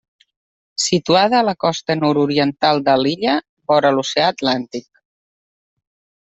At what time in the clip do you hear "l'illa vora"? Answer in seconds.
3.03-3.93